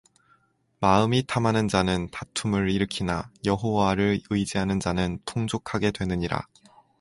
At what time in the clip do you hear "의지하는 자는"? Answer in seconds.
4.31-5.19